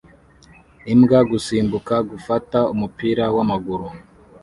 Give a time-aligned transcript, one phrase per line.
[0.93, 3.87] Imbwa gusimbuka gufata umupira wamaguru